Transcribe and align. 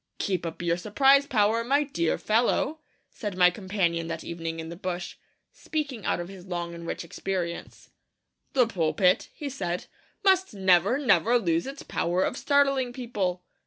'Keep 0.17 0.47
up 0.47 0.63
your 0.63 0.77
surprise 0.77 1.27
power, 1.27 1.63
my 1.63 1.83
dear 1.83 2.17
fellow,' 2.17 2.79
said 3.11 3.37
my 3.37 3.51
companion 3.51 4.07
that 4.07 4.23
evening 4.23 4.59
in 4.59 4.69
the 4.69 4.75
bush, 4.75 5.17
speaking 5.53 6.05
out 6.05 6.19
of 6.19 6.27
his 6.27 6.47
long 6.47 6.73
and 6.73 6.87
rich 6.87 7.03
experience. 7.03 7.91
'The 8.53 8.65
pulpit,' 8.65 9.29
he 9.31 9.47
said, 9.47 9.85
'must 10.23 10.55
never, 10.55 10.97
never 10.97 11.37
lose 11.37 11.67
its 11.67 11.83
power 11.83 12.23
of 12.23 12.35
startling 12.35 12.91
people!' 12.91 13.43